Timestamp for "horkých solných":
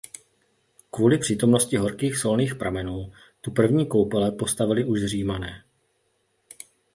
1.77-2.55